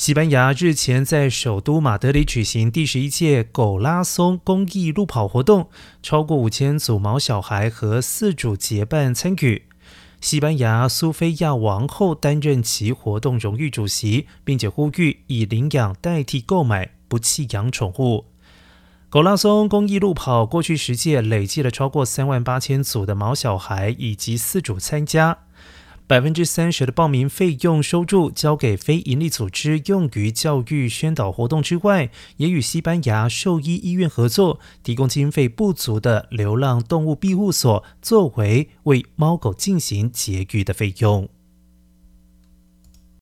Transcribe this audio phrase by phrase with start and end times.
[0.00, 5.68] 西班牙日前在首都马德里举行第十一届狗拉松公益路跑活动，
[6.02, 9.64] 超过五千组毛小孩和四组结伴参与。
[10.22, 18.24] 西班牙苏菲亚王后担任其活动荣誉主席，并且呼吁以领养代替购买，不弃养宠物。
[19.10, 25.36] 狗拉松公益路跑过去十届累计了超过三万八千组的毛小孩以及四组参加。
[26.10, 41.28] 百分之三十的报名费用收入交给非营利组织，用于教育宣导活动之外，也与西班牙兽医医院合作，提供经费不足的流浪动物庇护所，作为为猫狗进行绝育的费用。